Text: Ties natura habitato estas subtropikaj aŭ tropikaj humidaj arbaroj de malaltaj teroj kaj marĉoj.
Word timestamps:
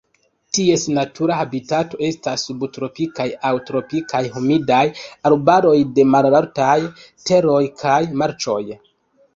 Ties 0.57 0.85
natura 0.93 1.35
habitato 1.39 1.99
estas 2.07 2.45
subtropikaj 2.49 3.27
aŭ 3.51 3.51
tropikaj 3.69 4.23
humidaj 4.39 4.83
arbaroj 5.33 5.77
de 5.99 6.11
malaltaj 6.17 6.77
teroj 7.31 7.65
kaj 7.85 8.03
marĉoj. 8.25 8.63